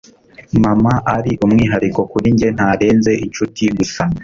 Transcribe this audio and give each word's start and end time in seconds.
mama 0.63 0.93
ari 1.15 1.31
umwihariko 1.45 2.01
kuri 2.11 2.27
njye, 2.33 2.47
ntarenze 2.55 3.11
inshuti 3.25 3.63
gusa 3.77 4.03